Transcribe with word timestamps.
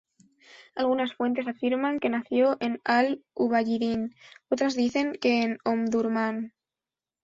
Algunas 0.75 1.13
fuentes 1.13 1.47
afirman 1.51 1.99
que 1.99 2.09
nació 2.09 2.57
en 2.59 2.81
Al-Ubayyidin, 2.85 4.15
otras 4.49 4.73
dicen 4.75 5.13
que 5.21 5.43
en 5.43 5.59
Omdurmán. 5.63 6.53